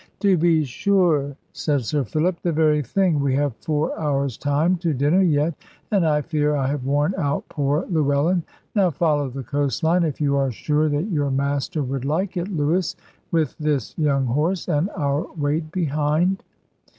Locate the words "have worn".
6.69-7.13